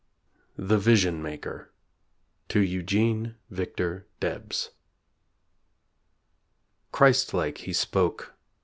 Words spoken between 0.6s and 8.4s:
VISION MAKER To EUGENE VICTOR DEBS Christ like he spoke.